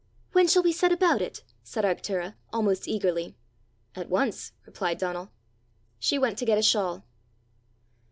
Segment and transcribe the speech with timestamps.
[0.31, 3.35] "When shall we set about it?" said Arctura, almost eagerly.
[3.95, 5.31] "At once," replied Donal.
[5.99, 7.05] She went to get a shawl.